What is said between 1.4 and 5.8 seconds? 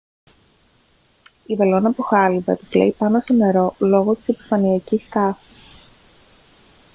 η βελόνα από χάλυβα επιπλέει πάνω στο νερό λόγω επιφανειακής τάσης